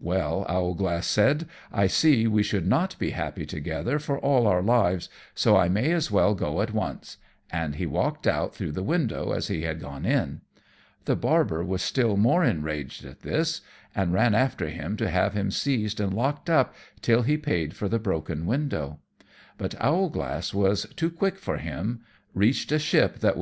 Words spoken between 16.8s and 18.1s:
till he paid for the